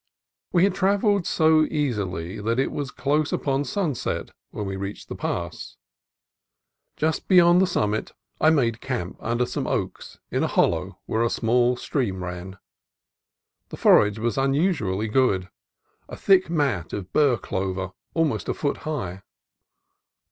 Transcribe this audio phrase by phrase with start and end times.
[0.51, 5.15] We had travelled so easily that it was close upon sunset when we reached the
[5.15, 5.77] pass.
[6.97, 11.29] Just beyond the summit I made camp under some oaks in a hollow where a
[11.29, 12.57] small stream ran.
[13.69, 15.49] The forage was unusu ally good,
[16.09, 19.21] a thick mat of burr clover almost a foot high.